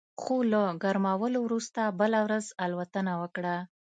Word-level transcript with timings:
خو 0.21 0.35
له 0.51 0.61
ګرمولو 0.83 1.39
وروسته 1.43 1.81
بله 1.99 2.19
ورځ 2.25 2.45
الوتنه 2.65 3.13
وکړه 3.21 3.55